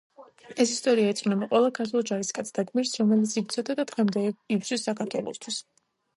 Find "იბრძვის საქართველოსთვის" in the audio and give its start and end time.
4.33-5.63